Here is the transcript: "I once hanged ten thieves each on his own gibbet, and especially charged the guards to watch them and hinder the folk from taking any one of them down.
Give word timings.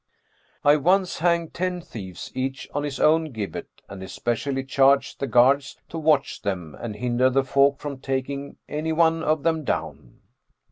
"I 0.63 0.77
once 0.77 1.19
hanged 1.19 1.53
ten 1.53 1.79
thieves 1.79 2.31
each 2.33 2.67
on 2.73 2.81
his 2.81 2.99
own 2.99 3.25
gibbet, 3.31 3.67
and 3.87 4.01
especially 4.01 4.63
charged 4.63 5.19
the 5.19 5.27
guards 5.27 5.77
to 5.89 5.99
watch 5.99 6.41
them 6.41 6.75
and 6.81 6.95
hinder 6.95 7.29
the 7.29 7.43
folk 7.43 7.77
from 7.77 7.99
taking 7.99 8.57
any 8.67 8.93
one 8.93 9.21
of 9.21 9.43
them 9.43 9.63
down. 9.63 10.21